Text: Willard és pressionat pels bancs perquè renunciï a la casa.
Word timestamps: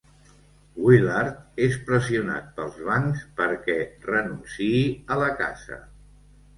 Willard 0.85 1.61
és 1.65 1.77
pressionat 1.91 2.49
pels 2.57 2.81
bancs 2.89 3.23
perquè 3.43 3.79
renunciï 4.11 4.79
a 5.17 5.23
la 5.25 5.33
casa. 5.47 5.83